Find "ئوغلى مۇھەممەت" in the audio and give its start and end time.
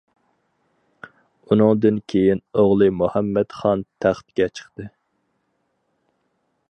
2.63-3.59